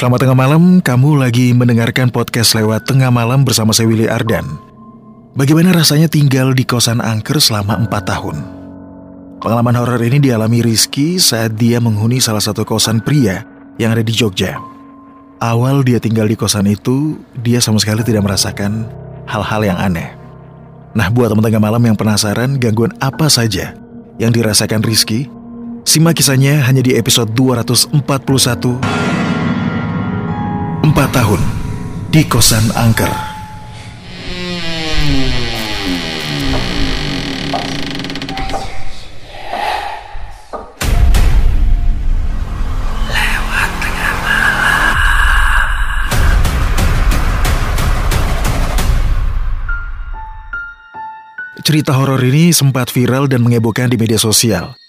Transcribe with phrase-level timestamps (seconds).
[0.00, 4.48] Selamat tengah malam, kamu lagi mendengarkan podcast lewat tengah malam bersama saya Willy Ardan.
[5.36, 8.36] Bagaimana rasanya tinggal di kosan angker selama 4 tahun?
[9.44, 13.44] Pengalaman horor ini dialami Rizky saat dia menghuni salah satu kosan pria
[13.76, 14.56] yang ada di Jogja.
[15.36, 18.88] Awal dia tinggal di kosan itu, dia sama sekali tidak merasakan
[19.28, 20.16] hal-hal yang aneh.
[20.96, 23.76] Nah, buat teman tengah malam yang penasaran gangguan apa saja
[24.16, 25.28] yang dirasakan Rizky,
[25.84, 29.09] simak kisahnya hanya di episode 241
[30.80, 31.40] Empat tahun
[32.08, 33.12] di kosan angker.
[51.60, 54.80] Cerita horor ini sempat viral dan mengebohkan di media sosial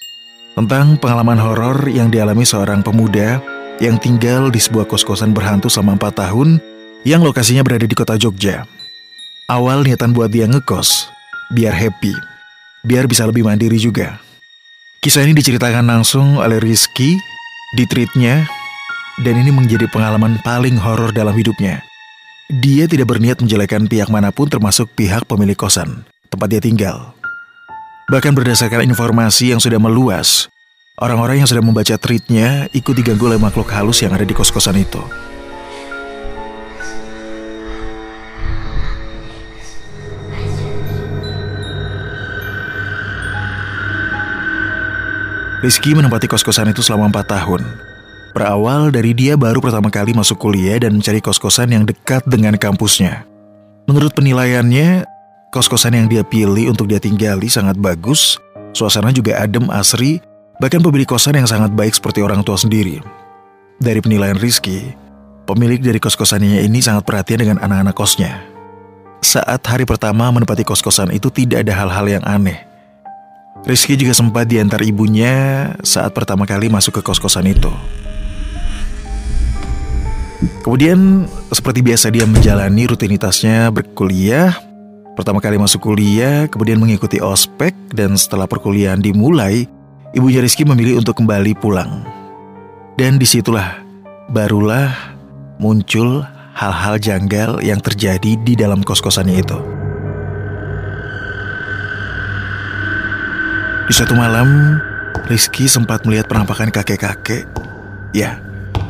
[0.56, 3.51] tentang pengalaman horor yang dialami seorang pemuda
[3.82, 6.50] yang tinggal di sebuah kos-kosan berhantu selama 4 tahun
[7.02, 8.70] yang lokasinya berada di kota Jogja.
[9.50, 11.10] Awal niatan buat dia ngekos,
[11.50, 12.14] biar happy,
[12.86, 14.22] biar bisa lebih mandiri juga.
[15.02, 17.18] Kisah ini diceritakan langsung oleh Rizky
[17.74, 18.46] di tweetnya,
[19.26, 21.82] dan ini menjadi pengalaman paling horor dalam hidupnya.
[22.54, 27.18] Dia tidak berniat menjelekan pihak mana pun termasuk pihak pemilik kosan, tempat dia tinggal.
[28.14, 30.52] Bahkan berdasarkan informasi yang sudah meluas,
[31.00, 35.00] Orang-orang yang sedang membaca tweetnya ikut diganggu oleh makhluk halus yang ada di kos-kosan itu.
[45.64, 47.62] Rizky menempati kos-kosan itu selama 4 tahun.
[48.36, 53.24] Berawal dari dia baru pertama kali masuk kuliah dan mencari kos-kosan yang dekat dengan kampusnya.
[53.88, 55.08] Menurut penilaiannya,
[55.56, 58.42] kos-kosan yang dia pilih untuk dia tinggali sangat bagus,
[58.76, 60.20] suasana juga adem asri,
[60.62, 63.02] Bahkan pemilik kosan yang sangat baik seperti orang tua sendiri.
[63.82, 64.94] Dari penilaian Rizky,
[65.50, 68.46] pemilik dari kos-kosannya ini sangat perhatian dengan anak-anak kosnya.
[69.26, 72.62] Saat hari pertama menempati kos-kosan itu tidak ada hal-hal yang aneh.
[73.66, 77.74] Rizky juga sempat diantar ibunya saat pertama kali masuk ke kos-kosan itu.
[80.62, 84.54] Kemudian, seperti biasa dia menjalani rutinitasnya berkuliah,
[85.18, 89.66] pertama kali masuk kuliah, kemudian mengikuti ospek, dan setelah perkuliahan dimulai,
[90.12, 92.04] ibunya Rizky memilih untuk kembali pulang.
[93.00, 93.80] Dan di situlah
[94.28, 94.92] barulah
[95.58, 96.24] muncul
[96.54, 99.58] hal-hal janggal yang terjadi di dalam kos-kosannya itu.
[103.88, 104.80] Di suatu malam,
[105.28, 107.48] Rizky sempat melihat penampakan kakek-kakek.
[108.12, 108.40] Ya,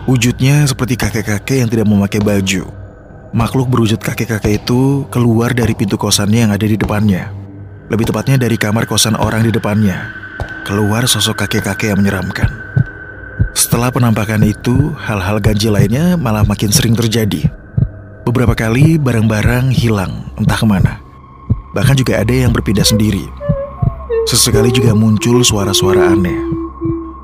[0.06, 2.70] wujudnya seperti kakek-kakek yang tidak memakai baju.
[3.32, 7.32] Makhluk berwujud kakek-kakek itu keluar dari pintu kosannya yang ada di depannya.
[7.88, 10.22] Lebih tepatnya dari kamar kosan orang di depannya
[10.64, 12.50] keluar sosok kakek-kakek yang menyeramkan.
[13.52, 17.48] Setelah penampakan itu, hal-hal ganjil lainnya malah makin sering terjadi.
[18.24, 21.04] Beberapa kali barang-barang hilang, entah ke mana.
[21.76, 23.28] Bahkan juga ada yang berpindah sendiri.
[24.30, 26.38] Sesekali juga muncul suara-suara aneh.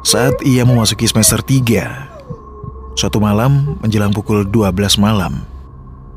[0.03, 5.45] Saat ia memasuki semester 3, suatu malam menjelang pukul 12 malam,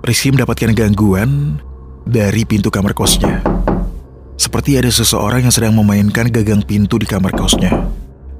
[0.01, 1.61] Rizky mendapatkan gangguan
[2.09, 3.45] dari pintu kamar kosnya.
[4.41, 7.77] Seperti ada seseorang yang sedang memainkan gagang pintu di kamar kosnya.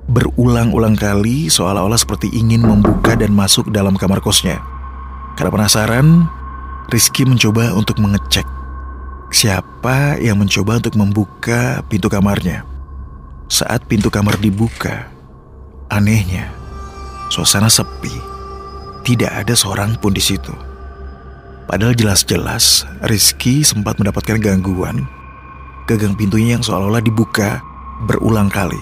[0.09, 4.65] Berulang-ulang kali seolah-olah seperti ingin membuka dan masuk dalam kamar kosnya.
[5.37, 6.25] Karena penasaran,
[6.89, 8.49] Rizky mencoba untuk mengecek
[9.29, 12.65] siapa yang mencoba untuk membuka pintu kamarnya.
[13.53, 15.05] Saat pintu kamar dibuka,
[15.93, 16.49] anehnya,
[17.29, 18.33] suasana sepi.
[19.05, 20.57] Tidak ada seorang pun di situ.
[21.69, 25.20] Padahal jelas-jelas Rizky sempat mendapatkan gangguan
[25.91, 27.59] gagang pintunya yang seolah-olah dibuka
[28.07, 28.79] berulang kali.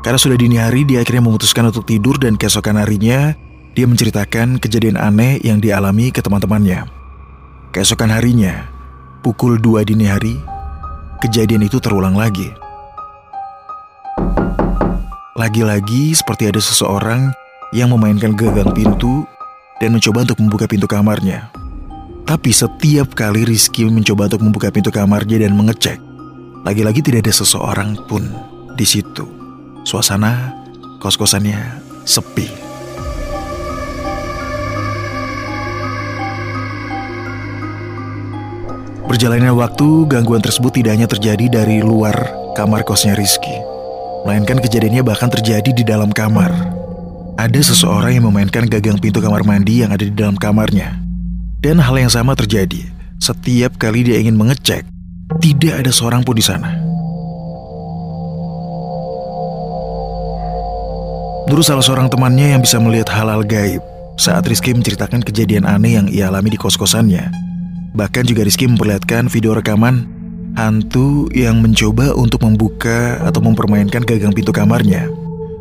[0.00, 3.34] Karena sudah dini hari, dia akhirnya memutuskan untuk tidur dan keesokan harinya,
[3.76, 6.88] dia menceritakan kejadian aneh yang dialami ke teman-temannya.
[7.74, 8.70] Keesokan harinya,
[9.20, 10.38] pukul 2 dini hari,
[11.20, 12.48] kejadian itu terulang lagi.
[15.36, 17.34] Lagi-lagi seperti ada seseorang
[17.74, 19.28] yang memainkan gagang pintu
[19.82, 21.52] dan mencoba untuk membuka pintu kamarnya.
[22.24, 25.98] Tapi setiap kali Rizky mencoba untuk membuka pintu kamarnya dan mengecek,
[26.66, 28.26] lagi-lagi tidak ada seseorang pun
[28.74, 29.22] di situ.
[29.86, 30.50] Suasana
[30.98, 32.50] kos-kosannya sepi.
[39.06, 43.54] Berjalannya waktu, gangguan tersebut tidak hanya terjadi dari luar kamar kosnya Rizky.
[44.26, 46.50] Melainkan kejadiannya bahkan terjadi di dalam kamar.
[47.38, 50.98] Ada seseorang yang memainkan gagang pintu kamar mandi yang ada di dalam kamarnya.
[51.62, 52.90] Dan hal yang sama terjadi
[53.22, 54.95] setiap kali dia ingin mengecek
[55.42, 56.70] tidak ada seorang pun di sana.
[61.46, 63.82] Menurut salah seorang temannya yang bisa melihat hal-hal gaib,
[64.18, 67.30] saat Rizky menceritakan kejadian aneh yang ia alami di kos-kosannya.
[67.94, 70.10] Bahkan juga Rizky memperlihatkan video rekaman
[70.58, 75.06] hantu yang mencoba untuk membuka atau mempermainkan gagang pintu kamarnya.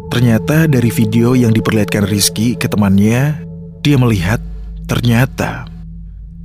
[0.09, 3.37] Ternyata dari video yang diperlihatkan Rizky ke temannya,
[3.85, 4.41] dia melihat
[4.89, 5.69] ternyata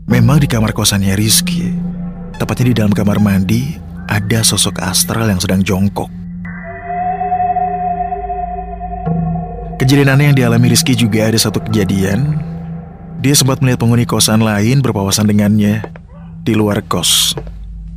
[0.04, 1.72] memang di kamar kosannya Rizky,
[2.40, 3.76] tepatnya di dalam kamar mandi,
[4.08, 6.08] ada sosok astral yang sedang jongkok.
[9.76, 12.40] Kejadian aneh yang dialami Rizky juga ada satu kejadian.
[13.20, 15.84] Dia sempat melihat penghuni kosan lain berpawasan dengannya
[16.40, 17.36] di luar kos.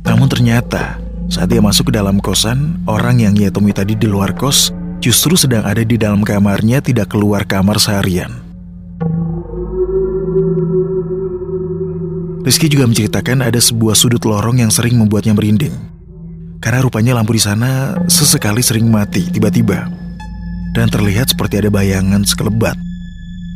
[0.04, 1.00] Namun ternyata
[1.32, 4.68] saat dia masuk ke dalam kosan, orang yang ia temui tadi di luar kos
[5.00, 8.43] justru sedang ada di dalam kamarnya tidak keluar kamar seharian.
[12.44, 15.72] Rizky juga menceritakan ada sebuah sudut lorong yang sering membuatnya merinding.
[16.60, 19.88] Karena rupanya lampu di sana sesekali sering mati tiba-tiba
[20.76, 22.76] dan terlihat seperti ada bayangan sekelebat.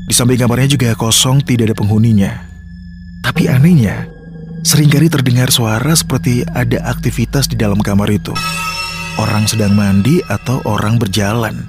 [0.09, 2.33] Di samping kamarnya juga kosong, tidak ada penghuninya.
[3.21, 4.09] Tapi anehnya,
[4.65, 8.33] sering kali terdengar suara seperti ada aktivitas di dalam kamar itu.
[9.21, 11.61] Orang sedang mandi atau orang berjalan,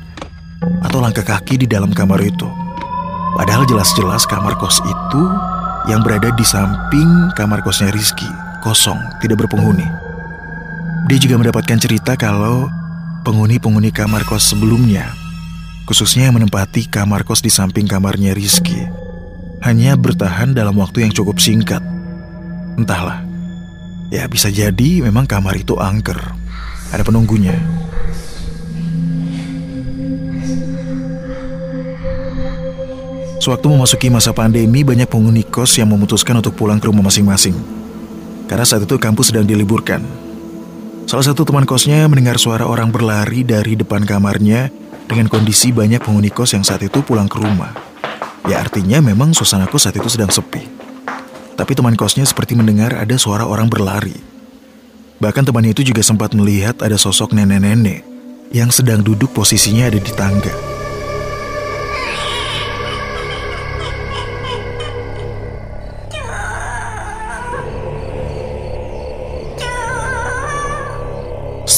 [0.88, 2.48] atau langkah kaki di dalam kamar itu.
[3.36, 5.24] Padahal jelas-jelas kamar kos itu
[5.90, 8.30] yang berada di samping kamar kosnya Rizky,
[8.62, 9.86] kosong, tidak berpenghuni.
[11.10, 12.70] Dia juga mendapatkan cerita kalau
[13.26, 15.10] penghuni-penghuni kamar kos sebelumnya
[15.90, 18.78] khususnya yang menempati kamar kos di samping kamarnya Rizky,
[19.66, 21.82] hanya bertahan dalam waktu yang cukup singkat.
[22.78, 23.26] Entahlah,
[24.14, 26.22] ya bisa jadi memang kamar itu angker,
[26.94, 27.58] ada penunggunya.
[33.50, 37.58] Sewaktu memasuki masa pandemi, banyak penghuni kos yang memutuskan untuk pulang ke rumah masing-masing.
[38.46, 40.06] Karena saat itu kampus sedang diliburkan.
[41.10, 44.70] Salah satu teman kosnya mendengar suara orang berlari dari depan kamarnya
[45.10, 47.74] dengan kondisi banyak penghuni kos yang saat itu pulang ke rumah.
[48.46, 50.70] Ya artinya memang suasana kos saat itu sedang sepi.
[51.58, 54.14] Tapi teman kosnya seperti mendengar ada suara orang berlari.
[55.18, 58.06] Bahkan temannya itu juga sempat melihat ada sosok nenek-nenek
[58.54, 60.69] yang sedang duduk posisinya ada di tangga.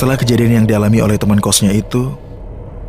[0.02, 2.10] Setelah kejadian yang dialami oleh teman kosnya itu,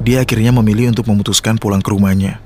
[0.01, 2.41] dia akhirnya memilih untuk memutuskan pulang ke rumahnya.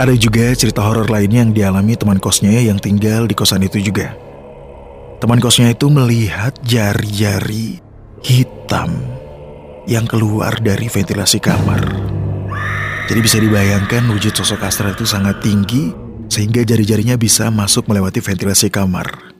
[0.00, 4.16] Ada juga cerita horor lainnya yang dialami teman kosnya yang tinggal di kosan itu juga.
[5.20, 7.84] Teman kosnya itu melihat jari-jari
[8.24, 8.96] hitam
[9.84, 11.84] yang keluar dari ventilasi kamar.
[13.12, 15.92] Jadi bisa dibayangkan wujud sosok astral itu sangat tinggi
[16.32, 19.36] sehingga jari-jarinya bisa masuk melewati ventilasi kamar.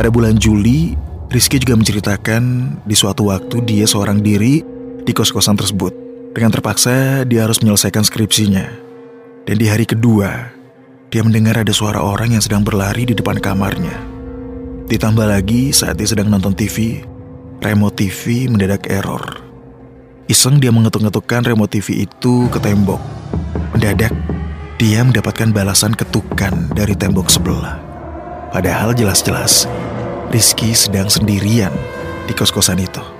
[0.00, 0.96] Pada bulan Juli,
[1.28, 4.64] Rizky juga menceritakan di suatu waktu dia seorang diri
[5.04, 5.92] di kos-kosan tersebut.
[6.32, 8.64] Dengan terpaksa dia harus menyelesaikan skripsinya.
[9.44, 10.56] Dan di hari kedua,
[11.12, 13.92] dia mendengar ada suara orang yang sedang berlari di depan kamarnya.
[14.88, 17.04] Ditambah lagi saat dia sedang nonton TV,
[17.60, 19.20] remote TV mendadak error.
[20.32, 23.04] Iseng dia mengetuk-ngetukkan remote TV itu ke tembok.
[23.76, 24.16] Mendadak,
[24.80, 27.89] dia mendapatkan balasan ketukan dari tembok sebelah.
[28.50, 29.70] Padahal jelas-jelas
[30.30, 31.70] Rizky sedang sendirian
[32.26, 33.19] di kos-kosan itu.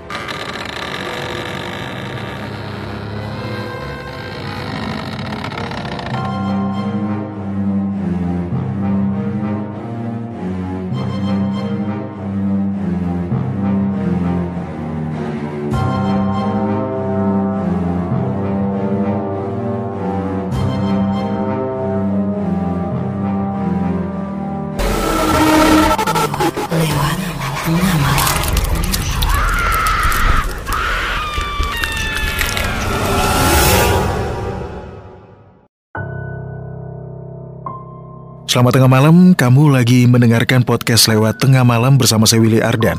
[38.50, 42.98] Selamat tengah malam, kamu lagi mendengarkan podcast lewat tengah malam bersama saya Willy Ardan.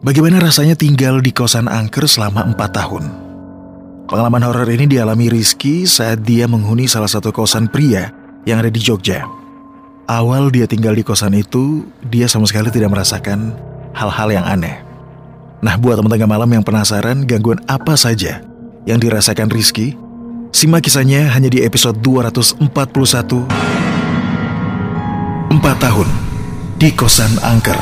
[0.00, 3.04] Bagaimana rasanya tinggal di kosan angker selama 4 tahun?
[4.08, 8.08] Pengalaman horor ini dialami Rizky saat dia menghuni salah satu kosan pria
[8.48, 9.28] yang ada di Jogja.
[10.08, 13.52] Awal dia tinggal di kosan itu, dia sama sekali tidak merasakan
[13.92, 14.80] hal-hal yang aneh.
[15.60, 18.40] Nah, buat teman tengah malam yang penasaran gangguan apa saja
[18.88, 19.92] yang dirasakan Rizky,
[20.56, 23.73] simak kisahnya hanya di episode 241
[25.54, 26.10] 4 tahun
[26.74, 27.78] di kosan angker.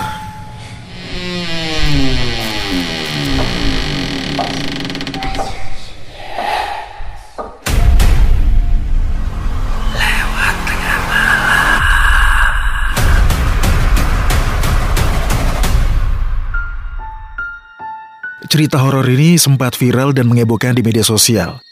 [18.52, 21.64] Cerita horor ini sempat viral dan mengebohkan di media sosial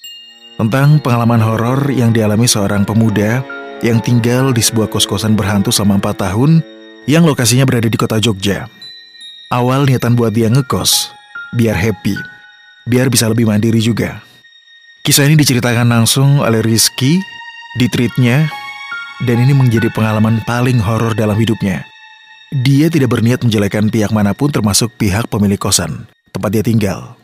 [0.56, 6.24] tentang pengalaman horor yang dialami seorang pemuda yang tinggal di sebuah kos-kosan berhantu selama 4
[6.28, 6.50] tahun
[7.08, 8.68] yang lokasinya berada di kota Jogja.
[9.50, 11.10] Awal niatan buat dia ngekos,
[11.56, 12.14] biar happy,
[12.86, 14.22] biar bisa lebih mandiri juga.
[15.02, 17.18] Kisah ini diceritakan langsung oleh Rizky
[17.80, 18.46] di tweetnya
[19.24, 21.82] dan ini menjadi pengalaman paling horor dalam hidupnya.
[22.50, 27.14] Dia tidak berniat menjelekan pihak mana pun termasuk pihak pemilik kosan tempat dia tinggal.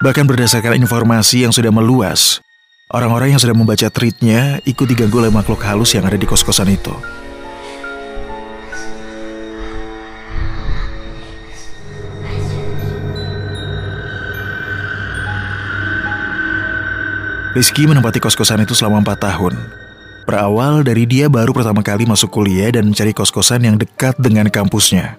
[0.00, 2.40] Bahkan berdasarkan informasi yang sudah meluas,
[2.90, 6.94] orang-orang yang sudah membaca tweetnya ikut diganggu oleh makhluk halus yang ada di kos-kosan itu.
[17.50, 19.54] Rizky menempati kos-kosan itu selama 4 tahun.
[20.28, 25.18] Berawal dari dia baru pertama kali masuk kuliah dan mencari kos-kosan yang dekat dengan kampusnya.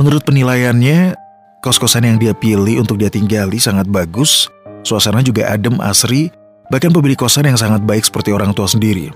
[0.00, 4.46] Menurut penilaiannya, Kos-kosan yang dia pilih untuk dia tinggali sangat bagus,
[4.86, 6.30] suasana juga adem asri,
[6.68, 9.12] bahkan pemilik kosan yang sangat baik seperti orang tua sendiri.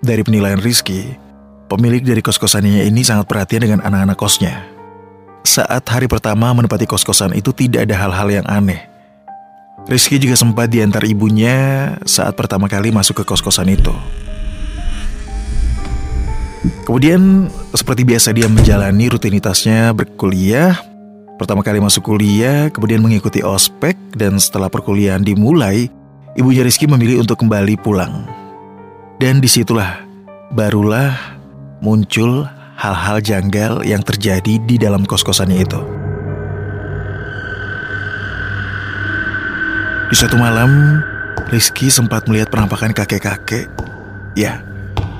[0.00, 1.12] Dari penilaian Rizky,
[1.68, 4.64] pemilik dari kos-kosannya ini sangat perhatian dengan anak-anak kosnya.
[5.44, 8.88] Saat hari pertama menempati kos-kosan itu tidak ada hal-hal yang aneh.
[9.88, 13.92] Rizky juga sempat diantar ibunya saat pertama kali masuk ke kos-kosan itu.
[16.84, 20.76] Kemudian, seperti biasa dia menjalani rutinitasnya berkuliah,
[21.40, 25.88] Pertama kali masuk kuliah, kemudian mengikuti ospek, dan setelah perkuliahan dimulai,
[26.40, 28.24] ibunya Rizky memilih untuk kembali pulang.
[29.20, 30.00] Dan di situlah,
[30.56, 31.12] barulah
[31.84, 32.48] muncul
[32.80, 35.80] hal-hal janggal yang terjadi di dalam kos-kosannya itu.
[40.08, 41.04] Di suatu malam,
[41.52, 43.68] Rizky sempat melihat penampakan kakek-kakek.
[44.32, 44.64] Ya,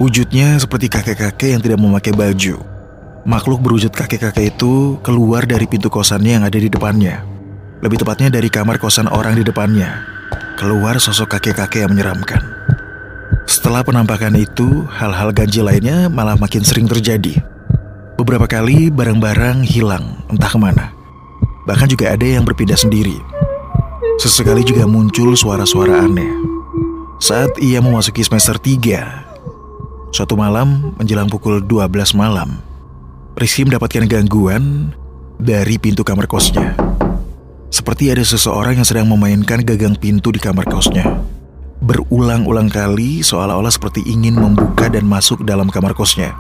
[0.01, 2.65] wujudnya seperti kakek-kakek yang tidak memakai baju.
[3.29, 7.21] Makhluk berwujud kakek-kakek itu keluar dari pintu kosannya yang ada di depannya.
[7.85, 10.20] Lebih tepatnya dari kamar kosan orang di depannya.
[10.61, 12.45] Keluar sosok kakek-kakek yang menyeramkan.
[13.49, 17.41] Setelah penampakan itu, hal-hal ganjil lainnya malah makin sering terjadi.
[18.21, 20.93] Beberapa kali barang-barang hilang, entah ke mana.
[21.65, 23.17] Bahkan juga ada yang berpindah sendiri.
[24.21, 26.29] Sesekali juga muncul suara-suara aneh.
[27.25, 32.61] Saat ia memasuki semester 3, suatu malam menjelang pukul 12 malam,
[33.33, 34.93] Rizky mendapatkan gangguan
[35.41, 36.77] dari pintu kamar kosnya.
[37.71, 41.07] Seperti ada seseorang yang sedang memainkan gagang pintu di kamar kosnya.
[41.81, 46.35] Berulang-ulang kali seolah-olah seperti ingin membuka dan masuk dalam kamar kosnya.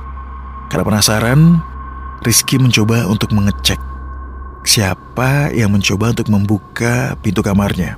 [0.69, 1.63] Karena penasaran,
[2.27, 3.81] Rizky mencoba untuk mengecek
[4.65, 7.97] siapa yang mencoba untuk membuka pintu kamarnya.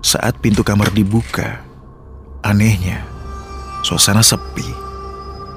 [0.00, 1.60] Saat pintu kamar dibuka,
[2.40, 3.04] anehnya,
[3.84, 4.64] suasana sepi.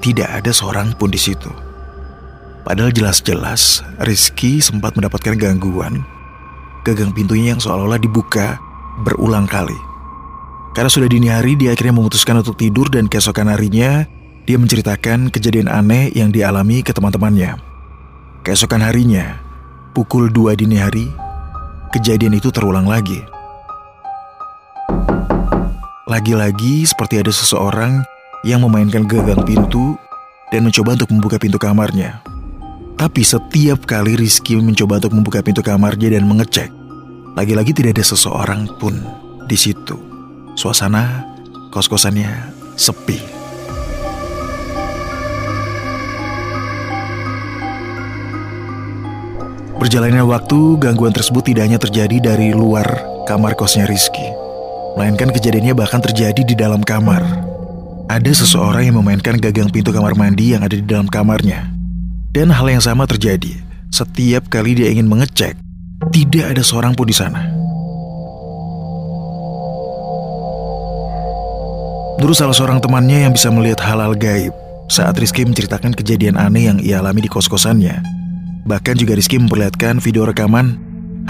[0.04, 1.48] Tidak ada seorang pun di situ.
[2.64, 6.04] Padahal jelas-jelas Rizky sempat mendapatkan gangguan.
[6.84, 8.60] Gagang pintunya yang seolah-olah dibuka
[9.00, 9.76] berulang kali.
[10.76, 14.04] Karena sudah dini hari, dia akhirnya memutuskan untuk tidur dan keesokan harinya,
[14.44, 17.56] dia menceritakan kejadian aneh yang dialami ke teman-temannya.
[18.44, 19.40] Keesokan harinya,
[19.96, 21.08] pukul 2 dini hari,
[21.96, 23.24] kejadian itu terulang lagi.
[26.04, 28.04] Lagi-lagi seperti ada seseorang
[28.44, 29.96] yang memainkan gagang pintu
[30.52, 32.33] dan mencoba untuk membuka pintu kamarnya.
[32.94, 36.70] Tapi setiap kali Rizky mencoba untuk membuka pintu kamarnya dan mengecek,
[37.34, 38.94] lagi-lagi tidak ada seseorang pun
[39.50, 39.98] di situ.
[40.54, 41.26] Suasana
[41.74, 42.30] kos-kosannya
[42.78, 43.18] sepi.
[49.74, 52.86] Berjalannya waktu, gangguan tersebut tidak hanya terjadi dari luar
[53.26, 54.24] kamar kosnya Rizky,
[54.94, 57.20] melainkan kejadiannya bahkan terjadi di dalam kamar.
[58.06, 61.73] Ada seseorang yang memainkan gagang pintu kamar mandi yang ada di dalam kamarnya.
[62.34, 63.62] Dan hal yang sama terjadi
[63.94, 65.54] setiap kali dia ingin mengecek,
[66.10, 67.46] tidak ada seorang pun di sana.
[72.18, 74.50] Menurut salah seorang temannya yang bisa melihat hal-hal gaib
[74.90, 78.02] saat Rizky menceritakan kejadian aneh yang ia alami di kos-kosannya.
[78.66, 80.74] Bahkan juga Rizky memperlihatkan video rekaman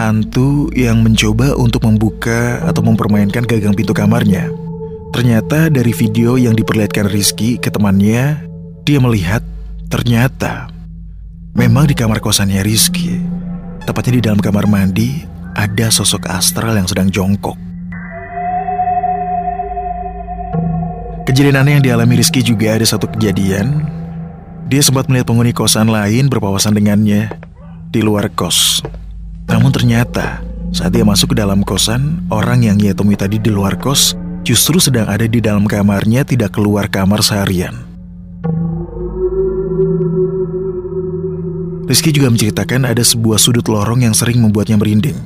[0.00, 4.48] hantu yang mencoba untuk membuka atau mempermainkan gagang pintu kamarnya.
[5.12, 8.40] Ternyata dari video yang diperlihatkan Rizky ke temannya,
[8.88, 9.44] dia melihat
[9.92, 10.73] ternyata
[11.54, 13.22] Memang di kamar kosannya Rizky,
[13.86, 15.22] tepatnya di dalam kamar mandi,
[15.54, 17.54] ada sosok astral yang sedang jongkok.
[21.30, 23.86] Kejadian aneh yang dialami Rizky juga ada satu kejadian.
[24.66, 27.30] Dia sempat melihat penghuni kosan lain berpawasan dengannya
[27.86, 28.82] di luar kos.
[29.46, 30.42] Namun ternyata
[30.74, 34.82] saat dia masuk ke dalam kosan, orang yang ia temui tadi di luar kos justru
[34.82, 37.93] sedang ada di dalam kamarnya tidak keluar kamar seharian.
[41.84, 45.20] Rizky juga menceritakan ada sebuah sudut lorong yang sering membuatnya merinding.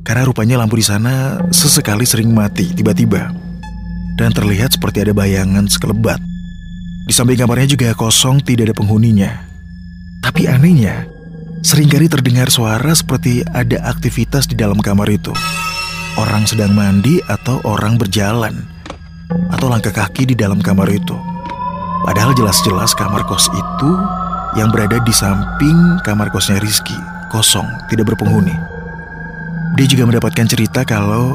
[0.00, 3.32] Karena rupanya lampu di sana sesekali sering mati tiba-tiba.
[4.16, 6.16] Dan terlihat seperti ada bayangan sekelebat.
[7.04, 9.44] Di samping kamarnya juga kosong tidak ada penghuninya.
[10.24, 11.04] Tapi anehnya,
[11.60, 15.36] sering kali terdengar suara seperti ada aktivitas di dalam kamar itu.
[16.16, 18.64] Orang sedang mandi atau orang berjalan.
[19.52, 21.16] Atau langkah kaki di dalam kamar itu.
[22.08, 23.90] Padahal jelas-jelas kamar kos itu
[24.54, 26.94] yang berada di samping kamar kosnya Rizky,
[27.30, 28.54] kosong, tidak berpenghuni.
[29.74, 31.34] Dia juga mendapatkan cerita kalau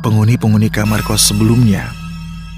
[0.00, 1.92] penghuni-penghuni kamar kos sebelumnya,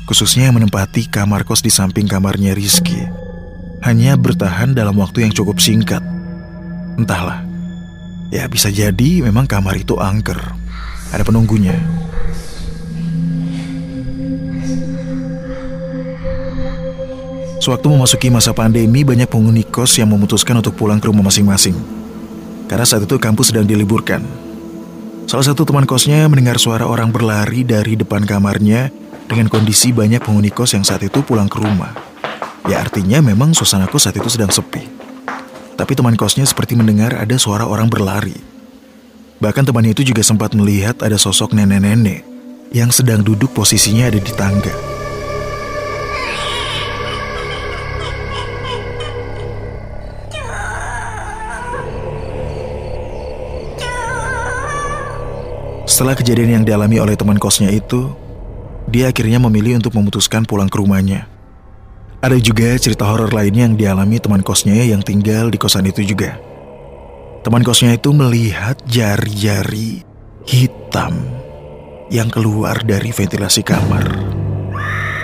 [0.06, 3.02] khususnya yang menempati kamar kos di samping kamarnya Rizky,
[3.82, 6.02] hanya bertahan dalam waktu yang cukup singkat.
[6.94, 7.42] Entahlah,
[8.30, 10.38] ya bisa jadi memang kamar itu angker,
[11.10, 11.75] ada penunggunya.
[17.66, 21.75] Sewaktu memasuki masa pandemi, banyak penghuni kos yang memutuskan untuk pulang ke rumah masing-masing.
[22.70, 24.23] Karena saat itu kampus sedang diliburkan.
[25.26, 28.94] Salah satu teman kosnya mendengar suara orang berlari dari depan kamarnya
[29.26, 31.90] dengan kondisi banyak penghuni kos yang saat itu pulang ke rumah.
[32.70, 34.87] Ya artinya memang suasana kos saat itu sedang sepi.
[35.75, 38.38] Tapi teman kosnya seperti mendengar ada suara orang berlari.
[39.42, 42.23] Bahkan temannya itu juga sempat melihat ada sosok nenek-nenek
[42.70, 44.96] yang sedang duduk posisinya ada di tangga.
[55.97, 58.12] Setelah kejadian yang dialami oleh teman kosnya itu,
[58.85, 61.25] dia akhirnya memilih untuk memutuskan pulang ke rumahnya.
[62.21, 66.37] Ada juga cerita horor lainnya yang dialami teman kosnya yang tinggal di kosan itu juga.
[67.41, 70.05] Teman kosnya itu melihat jari-jari
[70.45, 71.17] hitam
[72.12, 74.05] yang keluar dari ventilasi kamar.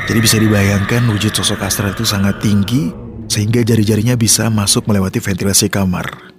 [0.09, 2.89] Jadi bisa dibayangkan wujud sosok astral itu sangat tinggi
[3.29, 6.33] sehingga jari-jarinya bisa masuk melewati ventilasi kamar.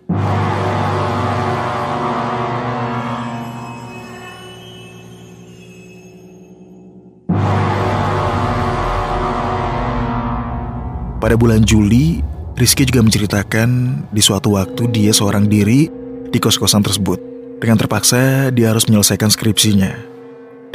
[11.24, 12.20] Pada bulan Juli,
[12.60, 15.88] Rizky juga menceritakan di suatu waktu dia seorang diri
[16.28, 17.16] di kos-kosan tersebut.
[17.64, 19.96] Dengan terpaksa, dia harus menyelesaikan skripsinya.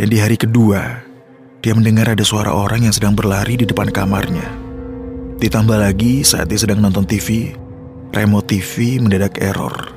[0.01, 1.05] Dan di hari kedua,
[1.61, 4.49] dia mendengar ada suara orang yang sedang berlari di depan kamarnya.
[5.37, 7.53] Ditambah lagi saat dia sedang nonton TV,
[8.17, 9.93] remote TV mendadak error.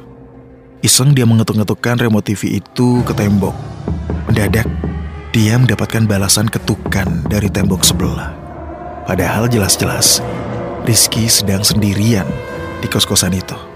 [0.84, 3.56] Iseng dia mengetuk-ngetukkan remote TV itu ke tembok.
[4.28, 4.68] Mendadak,
[5.32, 8.41] dia mendapatkan balasan ketukan dari tembok sebelah.
[9.06, 10.22] Padahal jelas-jelas
[10.86, 12.26] Rizky sedang sendirian
[12.82, 13.71] di kos-kosan itu.